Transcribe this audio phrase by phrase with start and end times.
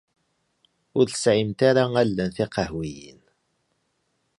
[0.97, 3.21] Ur tesɛimt ara allen tiqehwiyin.